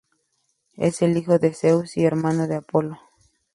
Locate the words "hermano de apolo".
2.05-2.97